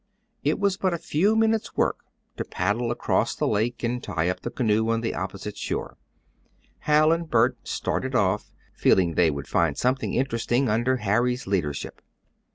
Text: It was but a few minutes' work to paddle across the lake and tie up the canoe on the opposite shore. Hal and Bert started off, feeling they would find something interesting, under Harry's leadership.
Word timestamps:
It 0.43 0.57
was 0.57 0.77
but 0.77 0.95
a 0.95 0.97
few 0.97 1.35
minutes' 1.35 1.77
work 1.77 1.99
to 2.35 2.43
paddle 2.43 2.89
across 2.89 3.35
the 3.35 3.47
lake 3.47 3.83
and 3.83 4.01
tie 4.01 4.29
up 4.29 4.39
the 4.39 4.49
canoe 4.49 4.89
on 4.89 5.01
the 5.01 5.13
opposite 5.13 5.55
shore. 5.55 5.95
Hal 6.89 7.11
and 7.11 7.29
Bert 7.29 7.55
started 7.67 8.15
off, 8.15 8.51
feeling 8.73 9.13
they 9.13 9.29
would 9.29 9.47
find 9.47 9.77
something 9.77 10.15
interesting, 10.15 10.69
under 10.69 10.97
Harry's 10.97 11.45
leadership. 11.45 12.01